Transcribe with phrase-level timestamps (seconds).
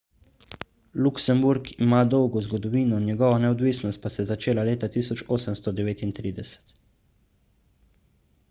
[1.07, 6.77] luksemburg ima dolgo zgodovino njegova neodvisnost pa se je začela leta 1839